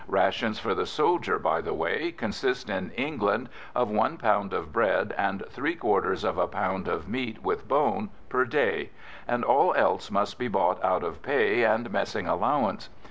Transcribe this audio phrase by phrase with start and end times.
[0.07, 5.13] Rations for the soldier, by the way, consist in England of one pound of bread
[5.15, 8.89] and three quarters of a pound of meat with bone per day,
[9.27, 12.89] and all else must be bought out of pay and messing allowance.